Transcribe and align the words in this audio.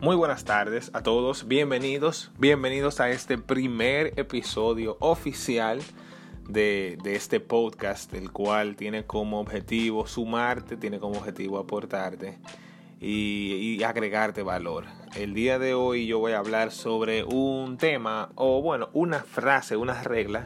Muy 0.00 0.16
buenas 0.16 0.46
tardes 0.46 0.90
a 0.94 1.02
todos, 1.02 1.46
bienvenidos, 1.46 2.30
bienvenidos 2.38 3.00
a 3.00 3.10
este 3.10 3.36
primer 3.36 4.18
episodio 4.18 4.96
oficial 4.98 5.82
de, 6.48 6.96
este 7.04 7.38
podcast, 7.38 8.14
el 8.14 8.32
cual 8.32 8.76
tiene 8.76 9.04
como 9.04 9.40
objetivo 9.40 10.06
sumarte, 10.06 10.78
tiene 10.78 11.00
como 11.00 11.18
objetivo 11.18 11.58
aportarte 11.58 12.38
y, 12.98 13.76
y 13.78 13.82
agregarte 13.82 14.42
valor. 14.42 14.86
El 15.16 15.34
día 15.34 15.58
de 15.58 15.74
hoy 15.74 16.06
yo 16.06 16.18
voy 16.18 16.32
a 16.32 16.38
hablar 16.38 16.70
sobre 16.70 17.22
un 17.22 17.76
tema, 17.76 18.30
o 18.36 18.62
bueno, 18.62 18.88
una 18.94 19.18
frase, 19.18 19.76
una 19.76 20.02
regla 20.02 20.44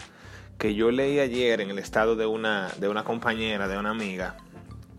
que 0.58 0.74
yo 0.74 0.90
leí 0.90 1.20
ayer 1.20 1.60
en 1.60 1.70
el 1.70 1.78
estado 1.78 2.16
de 2.16 2.26
una, 2.26 2.70
de 2.80 2.88
una 2.88 3.04
compañera, 3.04 3.68
de 3.68 3.78
una 3.78 3.90
amiga, 3.90 4.36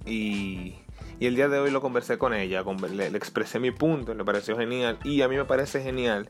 y 0.06 0.76
y 1.20 1.28
el 1.28 1.36
día 1.36 1.48
de 1.48 1.60
hoy 1.60 1.72
lo 1.72 1.82
conversé 1.82 2.18
con 2.18 2.34
ella, 2.34 2.64
le, 2.92 3.08
expresé 3.08 3.60
mi 3.60 3.72
punto, 3.72 4.14
le 4.14 4.26
pareció 4.26 4.58
genial 4.58 5.00
y 5.04 5.22
a 5.22 5.28
mí 5.28 5.36
me 5.36 5.46
parece 5.46 5.82
genial 5.82 6.30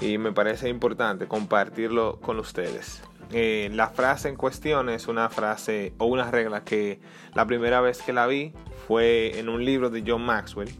y 0.00 0.18
me 0.18 0.32
parece 0.32 0.68
importante 0.68 1.26
compartirlo 1.26 2.20
con 2.20 2.38
ustedes. 2.38 3.02
Eh, 3.32 3.70
la 3.72 3.88
frase 3.88 4.28
en 4.28 4.36
cuestión 4.36 4.88
es 4.88 5.08
una 5.08 5.28
frase 5.30 5.94
o 5.98 6.06
una 6.06 6.30
regla 6.30 6.62
que 6.62 7.00
la 7.34 7.46
primera 7.46 7.80
vez 7.80 8.02
que 8.02 8.12
la 8.12 8.26
vi 8.26 8.52
fue 8.86 9.38
en 9.38 9.48
un 9.48 9.64
libro 9.64 9.90
de 9.90 10.04
John 10.06 10.24
Maxwell 10.24 10.70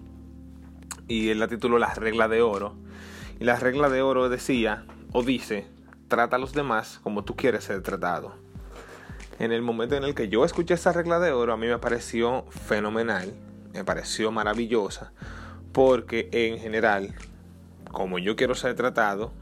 y 1.08 1.30
él 1.30 1.41
la 1.41 1.48
tituló 1.48 1.78
La 1.78 1.92
regla 1.94 2.28
de 2.28 2.42
oro. 2.42 2.77
Y 3.41 3.44
la 3.44 3.56
regla 3.56 3.88
de 3.88 4.02
oro 4.02 4.28
decía 4.28 4.86
o 5.12 5.22
dice, 5.22 5.66
trata 6.06 6.36
a 6.36 6.38
los 6.38 6.52
demás 6.52 7.00
como 7.02 7.24
tú 7.24 7.34
quieres 7.34 7.64
ser 7.64 7.82
tratado 7.82 8.43
en 9.38 9.52
el 9.52 9.62
momento 9.62 9.96
en 9.96 10.04
el 10.04 10.14
que 10.14 10.28
yo 10.28 10.44
escuché 10.44 10.74
esa 10.74 10.92
regla 10.92 11.18
de 11.18 11.32
oro, 11.32 11.52
a 11.52 11.56
mí 11.56 11.66
me 11.66 11.78
pareció 11.78 12.44
fenomenal, 12.50 13.34
me 13.72 13.84
pareció 13.84 14.30
maravillosa, 14.30 15.12
porque 15.72 16.28
en 16.32 16.58
general, 16.58 17.14
como 17.90 18.18
yo 18.18 18.36
quiero 18.36 18.54
ser 18.54 18.74
tratado, 18.74 19.32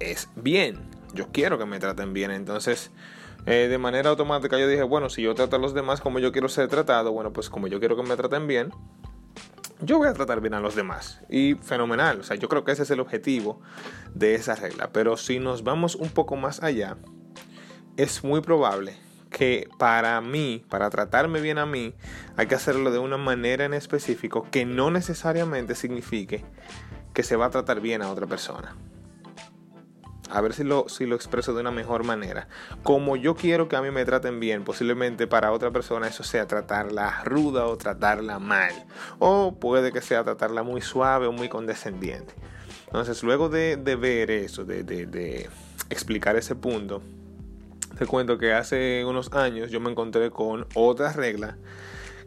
es 0.00 0.28
bien. 0.36 0.78
Yo 1.14 1.28
quiero 1.32 1.58
que 1.58 1.66
me 1.66 1.78
traten 1.78 2.14
bien. 2.14 2.30
Entonces, 2.30 2.90
eh, 3.44 3.68
de 3.68 3.78
manera 3.78 4.10
automática 4.10 4.58
yo 4.58 4.66
dije, 4.66 4.82
bueno, 4.82 5.10
si 5.10 5.22
yo 5.22 5.34
trato 5.34 5.56
a 5.56 5.58
los 5.58 5.74
demás 5.74 6.00
como 6.00 6.18
yo 6.18 6.32
quiero 6.32 6.48
ser 6.48 6.68
tratado, 6.68 7.12
bueno, 7.12 7.32
pues 7.32 7.50
como 7.50 7.66
yo 7.66 7.78
quiero 7.78 7.96
que 7.96 8.02
me 8.02 8.16
traten 8.16 8.46
bien, 8.46 8.70
yo 9.80 9.98
voy 9.98 10.08
a 10.08 10.14
tratar 10.14 10.40
bien 10.40 10.54
a 10.54 10.60
los 10.60 10.74
demás. 10.74 11.20
Y 11.28 11.54
fenomenal. 11.54 12.20
O 12.20 12.22
sea, 12.22 12.36
yo 12.36 12.48
creo 12.48 12.64
que 12.64 12.72
ese 12.72 12.84
es 12.84 12.90
el 12.90 13.00
objetivo 13.00 13.60
de 14.14 14.34
esa 14.34 14.54
regla. 14.54 14.90
Pero 14.92 15.18
si 15.18 15.38
nos 15.38 15.62
vamos 15.64 15.96
un 15.96 16.08
poco 16.08 16.36
más 16.36 16.62
allá, 16.62 16.96
es 17.98 18.24
muy 18.24 18.40
probable 18.40 18.96
que 19.32 19.68
para 19.78 20.20
mí, 20.20 20.64
para 20.68 20.90
tratarme 20.90 21.40
bien 21.40 21.58
a 21.58 21.66
mí, 21.66 21.94
hay 22.36 22.46
que 22.46 22.54
hacerlo 22.54 22.92
de 22.92 22.98
una 22.98 23.16
manera 23.16 23.64
en 23.64 23.74
específico 23.74 24.46
que 24.50 24.64
no 24.64 24.90
necesariamente 24.90 25.74
signifique 25.74 26.44
que 27.12 27.22
se 27.22 27.36
va 27.36 27.46
a 27.46 27.50
tratar 27.50 27.80
bien 27.80 28.02
a 28.02 28.10
otra 28.10 28.26
persona. 28.26 28.76
A 30.30 30.40
ver 30.40 30.54
si 30.54 30.64
lo, 30.64 30.88
si 30.88 31.04
lo 31.04 31.14
expreso 31.14 31.52
de 31.52 31.60
una 31.60 31.70
mejor 31.70 32.04
manera. 32.04 32.48
Como 32.82 33.16
yo 33.16 33.34
quiero 33.34 33.68
que 33.68 33.76
a 33.76 33.82
mí 33.82 33.90
me 33.90 34.04
traten 34.06 34.40
bien, 34.40 34.64
posiblemente 34.64 35.26
para 35.26 35.52
otra 35.52 35.70
persona 35.72 36.06
eso 36.06 36.22
sea 36.22 36.46
tratarla 36.46 37.22
ruda 37.24 37.66
o 37.66 37.76
tratarla 37.76 38.38
mal. 38.38 38.72
O 39.18 39.56
puede 39.58 39.92
que 39.92 40.00
sea 40.00 40.24
tratarla 40.24 40.62
muy 40.62 40.80
suave 40.80 41.26
o 41.26 41.32
muy 41.32 41.50
condescendiente. 41.50 42.34
Entonces, 42.86 43.22
luego 43.22 43.48
de, 43.50 43.76
ver 43.76 44.30
eso, 44.30 44.64
de, 44.64 44.84
de 44.84 45.50
explicar 45.90 46.36
ese 46.36 46.54
punto, 46.54 47.02
te 47.98 48.06
cuento 48.06 48.38
que 48.38 48.52
hace 48.52 49.04
unos 49.04 49.32
años 49.32 49.70
yo 49.70 49.80
me 49.80 49.90
encontré 49.90 50.30
con 50.30 50.66
otra 50.74 51.12
regla 51.12 51.56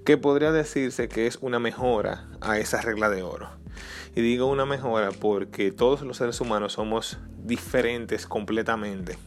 que 0.05 0.17
podría 0.17 0.51
decirse 0.51 1.07
que 1.09 1.27
es 1.27 1.39
una 1.41 1.59
mejora 1.59 2.27
a 2.41 2.59
esa 2.59 2.81
regla 2.81 3.09
de 3.09 3.23
oro. 3.23 3.49
Y 4.15 4.21
digo 4.21 4.45
una 4.45 4.65
mejora 4.65 5.09
porque 5.11 5.71
todos 5.71 6.01
los 6.01 6.17
seres 6.17 6.39
humanos 6.39 6.73
somos 6.73 7.17
diferentes 7.43 8.27
completamente. 8.27 9.17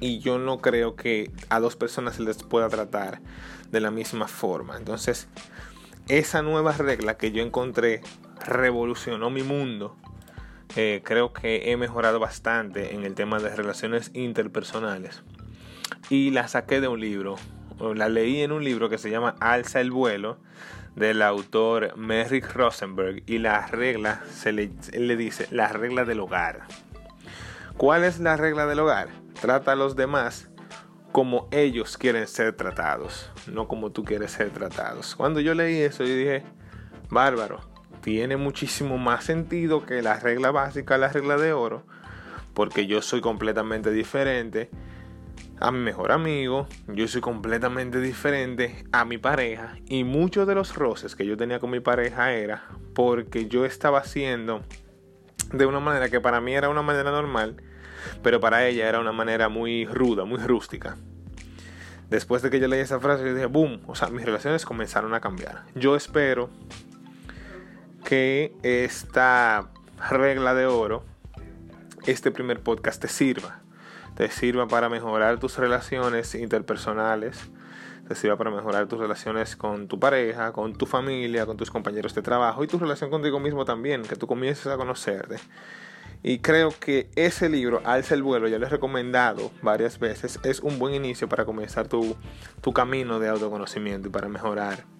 Y 0.00 0.20
yo 0.20 0.38
no 0.38 0.58
creo 0.58 0.94
que 0.94 1.30
a 1.48 1.58
dos 1.58 1.74
personas 1.74 2.16
se 2.16 2.22
les 2.22 2.42
pueda 2.42 2.68
tratar 2.68 3.20
de 3.70 3.80
la 3.80 3.90
misma 3.90 4.28
forma. 4.28 4.76
Entonces, 4.76 5.26
esa 6.08 6.42
nueva 6.42 6.72
regla 6.72 7.16
que 7.16 7.32
yo 7.32 7.42
encontré 7.42 8.02
revolucionó 8.46 9.30
mi 9.30 9.42
mundo 9.42 9.96
eh, 10.74 11.02
creo 11.04 11.32
que 11.32 11.70
he 11.70 11.76
mejorado 11.76 12.18
bastante 12.18 12.94
en 12.94 13.04
el 13.04 13.14
tema 13.14 13.38
de 13.38 13.54
relaciones 13.54 14.10
interpersonales. 14.14 15.22
Y 16.10 16.30
la 16.30 16.48
saqué 16.48 16.80
de 16.80 16.88
un 16.88 17.00
libro, 17.00 17.36
la 17.94 18.08
leí 18.08 18.40
en 18.42 18.52
un 18.52 18.64
libro 18.64 18.88
que 18.88 18.98
se 18.98 19.10
llama 19.10 19.36
Alza 19.40 19.80
el 19.80 19.90
vuelo 19.90 20.38
del 20.96 21.22
autor 21.22 21.96
Merrick 21.96 22.52
Rosenberg 22.54 23.22
y 23.26 23.38
la 23.38 23.66
regla 23.66 24.22
se 24.32 24.52
le, 24.52 24.70
le 24.92 25.16
dice 25.16 25.46
la 25.50 25.68
regla 25.68 26.04
del 26.04 26.20
hogar. 26.20 26.62
¿Cuál 27.76 28.04
es 28.04 28.18
la 28.18 28.36
regla 28.36 28.66
del 28.66 28.80
hogar? 28.80 29.08
Trata 29.40 29.72
a 29.72 29.76
los 29.76 29.96
demás 29.96 30.48
como 31.12 31.48
ellos 31.50 31.96
quieren 31.98 32.26
ser 32.26 32.54
tratados, 32.54 33.30
no 33.46 33.68
como 33.68 33.90
tú 33.90 34.04
quieres 34.04 34.32
ser 34.32 34.50
tratados. 34.50 35.14
Cuando 35.14 35.40
yo 35.40 35.54
leí 35.54 35.80
eso, 35.80 36.04
yo 36.04 36.14
dije, 36.14 36.42
bárbaro, 37.10 37.60
tiene 38.06 38.36
muchísimo 38.36 38.98
más 38.98 39.24
sentido 39.24 39.84
que 39.84 40.00
la 40.00 40.20
regla 40.20 40.52
básica, 40.52 40.96
la 40.96 41.08
regla 41.08 41.38
de 41.38 41.52
oro, 41.52 41.82
porque 42.54 42.86
yo 42.86 43.02
soy 43.02 43.20
completamente 43.20 43.90
diferente 43.90 44.70
a 45.58 45.72
mi 45.72 45.80
mejor 45.80 46.12
amigo, 46.12 46.68
yo 46.86 47.08
soy 47.08 47.20
completamente 47.20 48.00
diferente 48.00 48.84
a 48.92 49.04
mi 49.04 49.18
pareja 49.18 49.74
y 49.86 50.04
muchos 50.04 50.46
de 50.46 50.54
los 50.54 50.76
roces 50.76 51.16
que 51.16 51.26
yo 51.26 51.36
tenía 51.36 51.58
con 51.58 51.70
mi 51.70 51.80
pareja 51.80 52.32
era 52.32 52.68
porque 52.94 53.48
yo 53.48 53.64
estaba 53.64 53.98
haciendo 53.98 54.62
de 55.52 55.66
una 55.66 55.80
manera 55.80 56.08
que 56.08 56.20
para 56.20 56.40
mí 56.40 56.54
era 56.54 56.68
una 56.68 56.82
manera 56.82 57.10
normal, 57.10 57.56
pero 58.22 58.38
para 58.38 58.68
ella 58.68 58.88
era 58.88 59.00
una 59.00 59.10
manera 59.10 59.48
muy 59.48 59.84
ruda, 59.84 60.24
muy 60.24 60.38
rústica. 60.38 60.96
Después 62.08 62.40
de 62.40 62.50
que 62.50 62.60
yo 62.60 62.68
leí 62.68 62.78
esa 62.78 63.00
frase, 63.00 63.24
yo 63.24 63.34
dije, 63.34 63.46
boom, 63.46 63.80
o 63.88 63.96
sea, 63.96 64.10
mis 64.10 64.24
relaciones 64.24 64.64
comenzaron 64.64 65.12
a 65.12 65.20
cambiar. 65.20 65.64
Yo 65.74 65.96
espero 65.96 66.50
que 68.06 68.54
esta 68.62 69.68
regla 70.08 70.54
de 70.54 70.66
oro, 70.66 71.02
este 72.06 72.30
primer 72.30 72.60
podcast 72.60 73.02
te 73.02 73.08
sirva. 73.08 73.62
Te 74.14 74.30
sirva 74.30 74.68
para 74.68 74.88
mejorar 74.88 75.40
tus 75.40 75.58
relaciones 75.58 76.36
interpersonales, 76.36 77.50
te 78.06 78.14
sirva 78.14 78.36
para 78.36 78.52
mejorar 78.52 78.86
tus 78.86 79.00
relaciones 79.00 79.56
con 79.56 79.88
tu 79.88 79.98
pareja, 79.98 80.52
con 80.52 80.74
tu 80.74 80.86
familia, 80.86 81.46
con 81.46 81.56
tus 81.56 81.72
compañeros 81.72 82.14
de 82.14 82.22
trabajo 82.22 82.62
y 82.62 82.68
tu 82.68 82.78
relación 82.78 83.10
contigo 83.10 83.40
mismo 83.40 83.64
también, 83.64 84.02
que 84.02 84.14
tú 84.14 84.28
comiences 84.28 84.68
a 84.68 84.76
conocerte. 84.76 85.38
Y 86.22 86.38
creo 86.38 86.72
que 86.78 87.10
ese 87.16 87.48
libro, 87.48 87.82
Alza 87.84 88.14
el 88.14 88.22
vuelo, 88.22 88.46
ya 88.46 88.60
lo 88.60 88.66
he 88.66 88.70
recomendado 88.70 89.50
varias 89.62 89.98
veces, 89.98 90.38
es 90.44 90.60
un 90.60 90.78
buen 90.78 90.94
inicio 90.94 91.28
para 91.28 91.44
comenzar 91.44 91.88
tu, 91.88 92.16
tu 92.60 92.72
camino 92.72 93.18
de 93.18 93.28
autoconocimiento 93.28 94.06
y 94.08 94.10
para 94.12 94.28
mejorar 94.28 94.95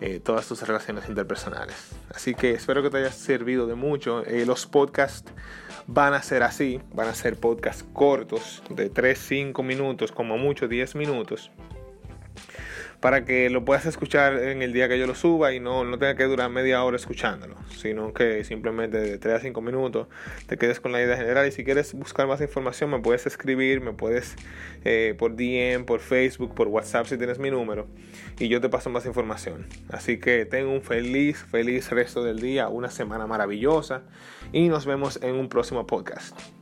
eh, 0.00 0.20
todas 0.20 0.46
tus 0.46 0.66
relaciones 0.66 1.08
interpersonales. 1.08 1.76
Así 2.14 2.34
que 2.34 2.52
espero 2.52 2.82
que 2.82 2.90
te 2.90 2.98
haya 2.98 3.12
servido 3.12 3.66
de 3.66 3.74
mucho. 3.74 4.24
Eh, 4.24 4.46
los 4.46 4.66
podcasts 4.66 5.30
van 5.86 6.14
a 6.14 6.22
ser 6.22 6.42
así, 6.42 6.80
van 6.94 7.08
a 7.08 7.14
ser 7.14 7.36
podcasts 7.36 7.84
cortos, 7.92 8.62
de 8.70 8.88
3, 8.90 9.18
5 9.18 9.62
minutos, 9.62 10.12
como 10.12 10.38
mucho 10.38 10.68
10 10.68 10.94
minutos 10.94 11.50
para 13.00 13.24
que 13.24 13.48
lo 13.50 13.64
puedas 13.64 13.86
escuchar 13.86 14.36
en 14.36 14.62
el 14.62 14.72
día 14.72 14.88
que 14.88 14.98
yo 14.98 15.06
lo 15.06 15.14
suba 15.14 15.52
y 15.52 15.60
no, 15.60 15.84
no 15.84 15.98
tenga 15.98 16.16
que 16.16 16.24
durar 16.24 16.50
media 16.50 16.84
hora 16.84 16.96
escuchándolo, 16.96 17.56
sino 17.76 18.12
que 18.12 18.44
simplemente 18.44 18.98
de 18.98 19.18
3 19.18 19.34
a 19.36 19.40
5 19.40 19.60
minutos 19.62 20.08
te 20.46 20.58
quedes 20.58 20.80
con 20.80 20.92
la 20.92 21.02
idea 21.02 21.16
general 21.16 21.46
y 21.48 21.52
si 21.52 21.64
quieres 21.64 21.94
buscar 21.94 22.26
más 22.26 22.40
información 22.40 22.90
me 22.90 23.00
puedes 23.00 23.26
escribir, 23.26 23.80
me 23.80 23.92
puedes 23.92 24.36
eh, 24.84 25.14
por 25.18 25.34
DM, 25.34 25.84
por 25.86 26.00
Facebook, 26.00 26.54
por 26.54 26.68
WhatsApp 26.68 27.06
si 27.06 27.16
tienes 27.16 27.38
mi 27.38 27.50
número 27.50 27.88
y 28.38 28.48
yo 28.48 28.60
te 28.60 28.68
paso 28.68 28.90
más 28.90 29.06
información. 29.06 29.66
Así 29.90 30.18
que 30.18 30.44
tengo 30.44 30.70
un 30.72 30.82
feliz, 30.82 31.44
feliz 31.50 31.90
resto 31.90 32.22
del 32.22 32.40
día, 32.40 32.68
una 32.68 32.90
semana 32.90 33.26
maravillosa 33.26 34.02
y 34.52 34.68
nos 34.68 34.84
vemos 34.84 35.18
en 35.22 35.34
un 35.36 35.48
próximo 35.48 35.86
podcast. 35.86 36.59